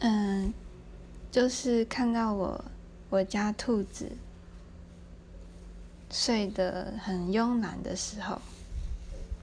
[0.00, 0.52] 嗯
[1.30, 2.64] 就是看到我
[3.10, 4.10] 我家兔子
[6.10, 8.40] 睡得很慵懒的时候